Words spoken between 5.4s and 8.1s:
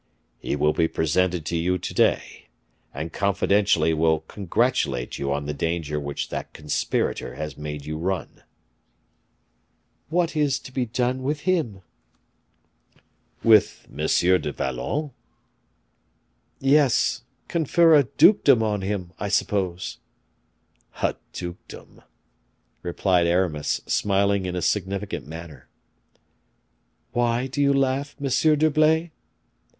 the danger which that conspirator has made you